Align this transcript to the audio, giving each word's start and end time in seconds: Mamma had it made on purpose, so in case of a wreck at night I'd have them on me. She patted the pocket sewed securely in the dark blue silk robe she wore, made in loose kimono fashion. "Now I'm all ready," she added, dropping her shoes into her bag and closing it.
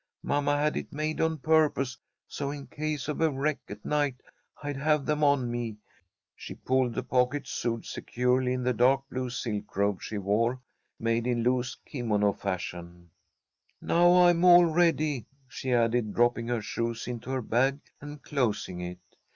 Mamma 0.23 0.57
had 0.57 0.75
it 0.77 0.91
made 0.91 1.21
on 1.21 1.37
purpose, 1.37 1.95
so 2.27 2.49
in 2.49 2.65
case 2.65 3.07
of 3.07 3.21
a 3.21 3.29
wreck 3.29 3.59
at 3.69 3.85
night 3.85 4.15
I'd 4.63 4.75
have 4.77 5.05
them 5.05 5.23
on 5.23 5.51
me. 5.51 5.77
She 6.35 6.55
patted 6.55 6.95
the 6.95 7.03
pocket 7.03 7.45
sewed 7.47 7.85
securely 7.85 8.51
in 8.51 8.63
the 8.63 8.73
dark 8.73 9.07
blue 9.11 9.29
silk 9.29 9.75
robe 9.77 10.01
she 10.01 10.17
wore, 10.17 10.59
made 10.99 11.27
in 11.27 11.43
loose 11.43 11.77
kimono 11.85 12.33
fashion. 12.33 13.11
"Now 13.79 14.23
I'm 14.25 14.43
all 14.43 14.65
ready," 14.65 15.27
she 15.47 15.71
added, 15.71 16.15
dropping 16.15 16.47
her 16.47 16.63
shoes 16.63 17.05
into 17.07 17.29
her 17.29 17.43
bag 17.43 17.77
and 18.01 18.23
closing 18.23 18.81
it. 18.81 18.97